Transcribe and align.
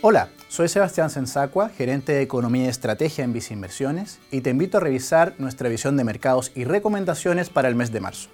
Hola, 0.00 0.28
soy 0.46 0.68
Sebastián 0.68 1.10
Sensacua, 1.10 1.70
gerente 1.70 2.12
de 2.12 2.22
Economía 2.22 2.66
y 2.66 2.68
Estrategia 2.68 3.24
en 3.24 3.32
Visa 3.32 3.52
Inversiones, 3.52 4.20
y 4.30 4.42
te 4.42 4.50
invito 4.50 4.78
a 4.78 4.80
revisar 4.80 5.34
nuestra 5.38 5.68
visión 5.68 5.96
de 5.96 6.04
mercados 6.04 6.52
y 6.54 6.62
recomendaciones 6.62 7.50
para 7.50 7.66
el 7.66 7.74
mes 7.74 7.90
de 7.90 8.00
marzo. 8.00 8.28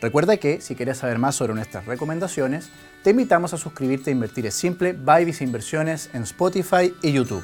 Recuerda 0.00 0.36
que, 0.36 0.60
si 0.60 0.76
quieres 0.76 0.98
saber 0.98 1.18
más 1.18 1.34
sobre 1.34 1.54
nuestras 1.54 1.86
recomendaciones, 1.86 2.70
te 3.02 3.10
invitamos 3.10 3.52
a 3.52 3.56
suscribirte 3.56 4.10
a 4.10 4.12
Invertir 4.12 4.46
es 4.46 4.54
Simple 4.54 4.92
by 4.92 5.24
Visa 5.24 5.42
Inversiones 5.42 6.08
en 6.12 6.22
Spotify 6.22 6.94
y 7.02 7.10
YouTube. 7.10 7.42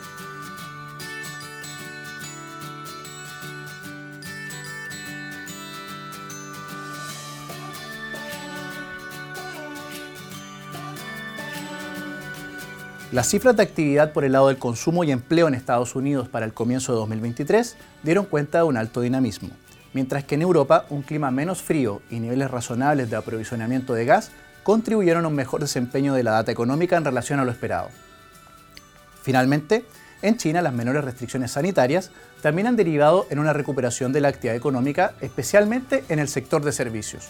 Las 13.12 13.28
cifras 13.28 13.54
de 13.54 13.62
actividad 13.62 14.14
por 14.14 14.24
el 14.24 14.32
lado 14.32 14.48
del 14.48 14.56
consumo 14.56 15.04
y 15.04 15.12
empleo 15.12 15.46
en 15.46 15.52
Estados 15.52 15.94
Unidos 15.94 16.30
para 16.30 16.46
el 16.46 16.54
comienzo 16.54 16.92
de 16.92 16.98
2023 17.00 17.76
dieron 18.02 18.24
cuenta 18.24 18.58
de 18.58 18.64
un 18.64 18.78
alto 18.78 19.02
dinamismo, 19.02 19.50
mientras 19.92 20.24
que 20.24 20.36
en 20.36 20.40
Europa 20.40 20.86
un 20.88 21.02
clima 21.02 21.30
menos 21.30 21.60
frío 21.60 22.00
y 22.08 22.20
niveles 22.20 22.50
razonables 22.50 23.10
de 23.10 23.16
aprovisionamiento 23.16 23.92
de 23.92 24.06
gas 24.06 24.30
contribuyeron 24.62 25.26
a 25.26 25.28
un 25.28 25.34
mejor 25.34 25.60
desempeño 25.60 26.14
de 26.14 26.22
la 26.22 26.30
data 26.30 26.52
económica 26.52 26.96
en 26.96 27.04
relación 27.04 27.38
a 27.38 27.44
lo 27.44 27.50
esperado. 27.50 27.90
Finalmente, 29.20 29.84
en 30.22 30.38
China 30.38 30.62
las 30.62 30.72
menores 30.72 31.04
restricciones 31.04 31.50
sanitarias 31.50 32.12
también 32.40 32.66
han 32.66 32.76
derivado 32.76 33.26
en 33.28 33.40
una 33.40 33.52
recuperación 33.52 34.14
de 34.14 34.22
la 34.22 34.28
actividad 34.28 34.56
económica, 34.56 35.12
especialmente 35.20 36.02
en 36.08 36.18
el 36.18 36.28
sector 36.28 36.64
de 36.64 36.72
servicios. 36.72 37.28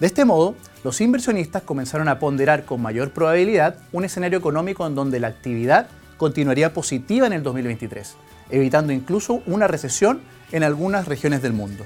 De 0.00 0.06
este 0.06 0.24
modo, 0.24 0.54
los 0.82 1.02
inversionistas 1.02 1.62
comenzaron 1.62 2.08
a 2.08 2.18
ponderar 2.18 2.64
con 2.64 2.80
mayor 2.80 3.10
probabilidad 3.10 3.76
un 3.92 4.06
escenario 4.06 4.38
económico 4.38 4.86
en 4.86 4.94
donde 4.94 5.20
la 5.20 5.28
actividad 5.28 5.88
continuaría 6.16 6.72
positiva 6.72 7.26
en 7.26 7.34
el 7.34 7.42
2023, 7.42 8.14
evitando 8.48 8.94
incluso 8.94 9.42
una 9.44 9.66
recesión 9.66 10.22
en 10.52 10.62
algunas 10.62 11.06
regiones 11.06 11.42
del 11.42 11.52
mundo. 11.52 11.84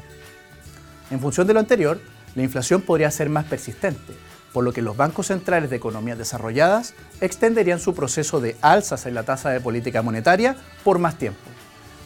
En 1.10 1.18
función 1.18 1.48
de 1.48 1.54
lo 1.54 1.60
anterior, 1.60 2.00
la 2.36 2.44
inflación 2.44 2.82
podría 2.82 3.10
ser 3.10 3.30
más 3.30 3.46
persistente, 3.46 4.14
por 4.52 4.62
lo 4.62 4.72
que 4.72 4.80
los 4.80 4.96
bancos 4.96 5.26
centrales 5.26 5.68
de 5.70 5.76
economías 5.76 6.16
desarrolladas 6.16 6.94
extenderían 7.20 7.80
su 7.80 7.94
proceso 7.96 8.40
de 8.40 8.56
alzas 8.60 9.06
en 9.06 9.14
la 9.14 9.24
tasa 9.24 9.50
de 9.50 9.60
política 9.60 10.02
monetaria 10.02 10.54
por 10.84 11.00
más 11.00 11.18
tiempo. 11.18 11.40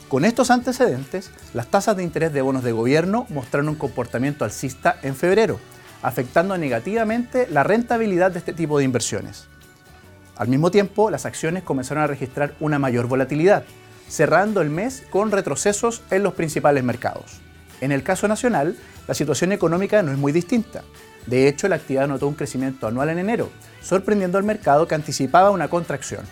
Con 0.09 0.25
estos 0.25 0.51
antecedentes, 0.51 1.31
las 1.53 1.67
tasas 1.67 1.99
de 1.99 2.03
interés 2.03 2.33
de 2.33 2.41
bonos 2.41 2.65
de 2.65 2.73
gobierno 2.73 3.27
mostraron 3.29 3.69
un 3.69 3.75
comportamiento 3.75 4.47
alcista 4.47 4.99
en 5.03 5.15
febrero, 5.15 5.61
afectando 6.03 6.57
negativamente 6.57 7.47
la 7.51 7.63
rentabilidad 7.63 8.31
de 8.31 8.39
este 8.39 8.53
tipo 8.53 8.79
de 8.79 8.85
inversiones. 8.85 9.49
Al 10.37 10.49
mismo 10.49 10.71
tiempo, 10.71 11.11
las 11.11 11.27
acciones 11.27 11.65
comenzaron 11.65 12.05
a 12.05 12.07
registrar 12.07 12.55
una 12.61 12.79
mayor 12.79 13.09
volatilidad, 13.09 13.65
cerrando 14.09 14.61
el 14.61 14.71
mes 14.71 15.05
con 15.11 15.33
retrocesos 15.33 16.03
en 16.11 16.23
los 16.23 16.35
principales 16.35 16.85
mercados. 16.85 17.41
En 17.81 17.93
el 17.93 18.03
caso 18.03 18.29
nacional, 18.29 18.77
la 19.07 19.15
situación 19.15 19.53
económica 19.53 20.03
no 20.03 20.13
es 20.13 20.19
muy 20.19 20.33
distinta. 20.33 20.83
De 21.27 21.49
hecho, 21.49 21.69
la 21.69 21.77
actividad 21.77 22.09
notó 22.09 22.27
un 22.27 22.35
crecimiento 22.35 22.87
anual 22.87 23.11
en 23.11 23.19
enero, 23.19 23.51
sorprendiendo 23.83 24.39
al 24.39 24.45
mercado 24.45 24.87
que 24.87 24.95
anticipaba 24.95 25.51
una 25.51 25.69
contracción. 25.69 26.23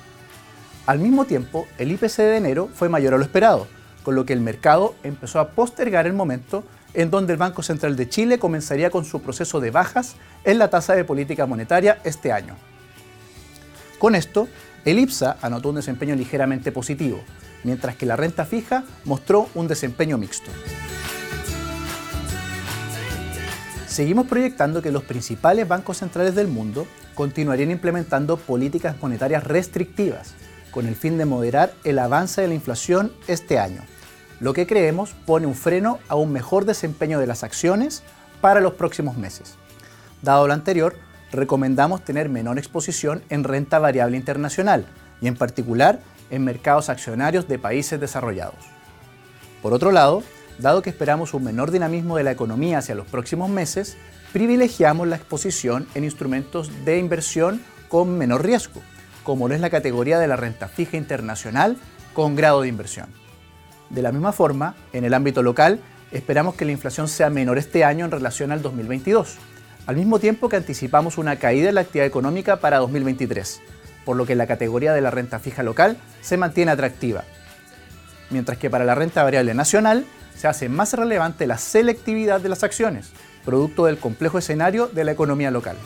Al 0.86 1.00
mismo 1.00 1.24
tiempo, 1.24 1.66
el 1.78 1.90
IPC 1.90 2.18
de 2.18 2.36
enero 2.36 2.70
fue 2.72 2.88
mayor 2.88 3.14
a 3.14 3.18
lo 3.18 3.24
esperado, 3.24 3.66
con 4.04 4.14
lo 4.14 4.24
que 4.24 4.32
el 4.32 4.40
mercado 4.40 4.94
empezó 5.02 5.40
a 5.40 5.48
postergar 5.48 6.06
el 6.06 6.12
momento 6.12 6.62
en 6.96 7.10
donde 7.10 7.34
el 7.34 7.38
Banco 7.38 7.62
Central 7.62 7.94
de 7.94 8.08
Chile 8.08 8.38
comenzaría 8.38 8.90
con 8.90 9.04
su 9.04 9.20
proceso 9.20 9.60
de 9.60 9.70
bajas 9.70 10.16
en 10.44 10.58
la 10.58 10.70
tasa 10.70 10.94
de 10.94 11.04
política 11.04 11.44
monetaria 11.44 11.98
este 12.04 12.32
año. 12.32 12.56
Con 13.98 14.14
esto, 14.14 14.48
el 14.86 14.98
IPSA 14.98 15.36
anotó 15.42 15.68
un 15.68 15.76
desempeño 15.76 16.16
ligeramente 16.16 16.72
positivo, 16.72 17.20
mientras 17.64 17.96
que 17.96 18.06
la 18.06 18.16
renta 18.16 18.46
fija 18.46 18.84
mostró 19.04 19.48
un 19.54 19.68
desempeño 19.68 20.16
mixto. 20.16 20.50
Seguimos 23.86 24.26
proyectando 24.26 24.80
que 24.80 24.90
los 24.90 25.04
principales 25.04 25.68
bancos 25.68 25.98
centrales 25.98 26.34
del 26.34 26.48
mundo 26.48 26.86
continuarían 27.14 27.70
implementando 27.70 28.38
políticas 28.38 28.96
monetarias 29.02 29.44
restrictivas, 29.44 30.34
con 30.70 30.86
el 30.86 30.96
fin 30.96 31.18
de 31.18 31.26
moderar 31.26 31.74
el 31.84 31.98
avance 31.98 32.40
de 32.40 32.48
la 32.48 32.54
inflación 32.54 33.12
este 33.28 33.58
año 33.58 33.82
lo 34.40 34.52
que 34.52 34.66
creemos 34.66 35.14
pone 35.24 35.46
un 35.46 35.54
freno 35.54 35.98
a 36.08 36.14
un 36.16 36.32
mejor 36.32 36.64
desempeño 36.64 37.18
de 37.18 37.26
las 37.26 37.42
acciones 37.42 38.02
para 38.40 38.60
los 38.60 38.74
próximos 38.74 39.16
meses. 39.16 39.56
Dado 40.22 40.46
lo 40.46 40.52
anterior, 40.52 40.96
recomendamos 41.32 42.04
tener 42.04 42.28
menor 42.28 42.58
exposición 42.58 43.22
en 43.28 43.44
renta 43.44 43.78
variable 43.78 44.16
internacional 44.16 44.86
y 45.20 45.28
en 45.28 45.36
particular 45.36 46.00
en 46.30 46.44
mercados 46.44 46.88
accionarios 46.88 47.48
de 47.48 47.58
países 47.58 48.00
desarrollados. 48.00 48.56
Por 49.62 49.72
otro 49.72 49.90
lado, 49.90 50.22
dado 50.58 50.82
que 50.82 50.90
esperamos 50.90 51.34
un 51.34 51.44
menor 51.44 51.70
dinamismo 51.70 52.16
de 52.16 52.24
la 52.24 52.32
economía 52.32 52.78
hacia 52.78 52.94
los 52.94 53.06
próximos 53.06 53.48
meses, 53.50 53.96
privilegiamos 54.32 55.08
la 55.08 55.16
exposición 55.16 55.86
en 55.94 56.04
instrumentos 56.04 56.70
de 56.84 56.98
inversión 56.98 57.62
con 57.88 58.18
menor 58.18 58.44
riesgo, 58.44 58.82
como 59.22 59.48
lo 59.48 59.54
es 59.54 59.60
la 59.60 59.70
categoría 59.70 60.18
de 60.18 60.28
la 60.28 60.36
renta 60.36 60.68
fija 60.68 60.96
internacional 60.96 61.76
con 62.14 62.36
grado 62.36 62.62
de 62.62 62.68
inversión. 62.68 63.25
De 63.90 64.02
la 64.02 64.12
misma 64.12 64.32
forma, 64.32 64.74
en 64.92 65.04
el 65.04 65.14
ámbito 65.14 65.42
local, 65.42 65.80
esperamos 66.10 66.54
que 66.54 66.64
la 66.64 66.72
inflación 66.72 67.08
sea 67.08 67.30
menor 67.30 67.58
este 67.58 67.84
año 67.84 68.04
en 68.04 68.10
relación 68.10 68.52
al 68.52 68.62
2022, 68.62 69.36
al 69.86 69.96
mismo 69.96 70.18
tiempo 70.18 70.48
que 70.48 70.56
anticipamos 70.56 71.18
una 71.18 71.36
caída 71.36 71.68
en 71.68 71.76
la 71.76 71.82
actividad 71.82 72.06
económica 72.06 72.56
para 72.56 72.78
2023, 72.78 73.60
por 74.04 74.16
lo 74.16 74.26
que 74.26 74.34
la 74.34 74.46
categoría 74.46 74.92
de 74.92 75.00
la 75.00 75.10
renta 75.10 75.38
fija 75.38 75.62
local 75.62 75.96
se 76.20 76.36
mantiene 76.36 76.72
atractiva. 76.72 77.24
Mientras 78.30 78.58
que 78.58 78.70
para 78.70 78.84
la 78.84 78.96
renta 78.96 79.22
variable 79.22 79.54
nacional 79.54 80.04
se 80.34 80.48
hace 80.48 80.68
más 80.68 80.92
relevante 80.94 81.46
la 81.46 81.58
selectividad 81.58 82.40
de 82.40 82.48
las 82.48 82.64
acciones, 82.64 83.12
producto 83.44 83.86
del 83.86 83.98
complejo 83.98 84.38
escenario 84.38 84.88
de 84.88 85.04
la 85.04 85.12
economía 85.12 85.52
local. 85.52 85.76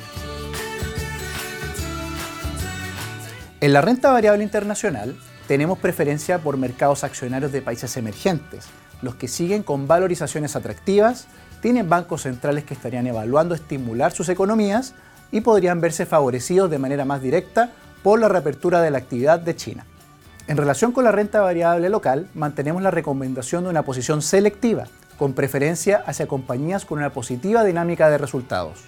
En 3.61 3.75
la 3.75 3.82
renta 3.82 4.11
variable 4.11 4.43
internacional, 4.43 5.15
tenemos 5.50 5.81
preferencia 5.81 6.38
por 6.38 6.56
mercados 6.56 7.03
accionarios 7.03 7.50
de 7.50 7.61
países 7.61 7.97
emergentes, 7.97 8.66
los 9.03 9.16
que 9.16 9.27
siguen 9.27 9.65
con 9.65 9.88
valorizaciones 9.88 10.55
atractivas, 10.55 11.27
tienen 11.61 11.88
bancos 11.88 12.22
centrales 12.22 12.62
que 12.62 12.72
estarían 12.72 13.09
evaluando 13.09 13.56
estimular 13.56 14.12
sus 14.12 14.28
economías 14.28 14.94
y 15.33 15.41
podrían 15.41 15.81
verse 15.81 16.06
favorecidos 16.06 16.71
de 16.71 16.78
manera 16.78 17.05
más 17.05 17.21
directa 17.21 17.72
por 18.05 18.21
la 18.21 18.28
reapertura 18.28 18.81
de 18.81 18.93
la 18.93 18.99
actividad 18.99 19.41
de 19.41 19.56
China. 19.56 19.87
En 20.47 20.56
relación 20.56 20.93
con 20.93 21.03
la 21.03 21.11
renta 21.11 21.41
variable 21.41 21.88
local, 21.88 22.28
mantenemos 22.34 22.81
la 22.81 22.93
recomendación 22.93 23.65
de 23.65 23.71
una 23.71 23.82
posición 23.82 24.22
selectiva, 24.22 24.87
con 25.19 25.32
preferencia 25.32 26.05
hacia 26.06 26.28
compañías 26.28 26.84
con 26.84 26.99
una 26.99 27.11
positiva 27.11 27.65
dinámica 27.65 28.09
de 28.09 28.19
resultados. 28.19 28.84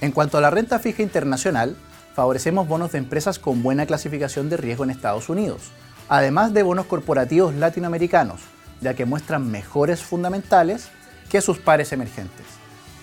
En 0.00 0.12
cuanto 0.12 0.38
a 0.38 0.40
la 0.40 0.48
renta 0.48 0.78
fija 0.78 1.02
internacional, 1.02 1.76
favorecemos 2.14 2.66
bonos 2.66 2.92
de 2.92 2.98
empresas 2.98 3.38
con 3.38 3.62
buena 3.62 3.84
clasificación 3.84 4.48
de 4.48 4.56
riesgo 4.56 4.84
en 4.84 4.90
Estados 4.90 5.28
Unidos, 5.28 5.70
además 6.08 6.54
de 6.54 6.62
bonos 6.62 6.86
corporativos 6.86 7.54
latinoamericanos, 7.54 8.40
ya 8.80 8.94
que 8.94 9.04
muestran 9.04 9.50
mejores 9.50 10.02
fundamentales 10.02 10.88
que 11.28 11.40
sus 11.40 11.58
pares 11.58 11.92
emergentes. 11.92 12.46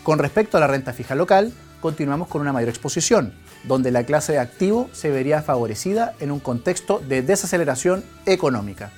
Con 0.03 0.19
respecto 0.19 0.57
a 0.57 0.59
la 0.59 0.67
renta 0.67 0.93
fija 0.93 1.15
local, 1.15 1.53
continuamos 1.81 2.27
con 2.27 2.41
una 2.41 2.53
mayor 2.53 2.69
exposición, 2.69 3.33
donde 3.63 3.91
la 3.91 4.03
clase 4.03 4.33
de 4.33 4.39
activo 4.39 4.89
se 4.91 5.09
vería 5.09 5.41
favorecida 5.41 6.13
en 6.19 6.31
un 6.31 6.39
contexto 6.39 6.99
de 6.99 7.21
desaceleración 7.21 8.03
económica. 8.25 8.91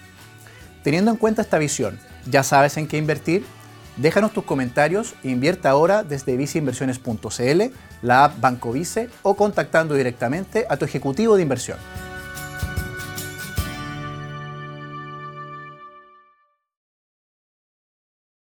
Teniendo 0.83 1.11
en 1.11 1.17
cuenta 1.17 1.41
esta 1.41 1.57
visión, 1.57 1.99
¿ya 2.29 2.43
sabes 2.43 2.77
en 2.77 2.87
qué 2.87 2.97
invertir? 2.97 3.45
Déjanos 3.97 4.31
tus 4.31 4.43
comentarios 4.43 5.15
e 5.23 5.29
invierta 5.29 5.69
ahora 5.69 6.03
desde 6.03 6.37
viceinversiones.cl, 6.37 7.61
la 8.03 8.25
app 8.25 8.39
Banco 8.39 8.71
Vice 8.71 9.09
o 9.23 9.35
contactando 9.35 9.95
directamente 9.95 10.65
a 10.69 10.77
tu 10.77 10.85
ejecutivo 10.85 11.35
de 11.35 11.41
inversión. 11.41 11.77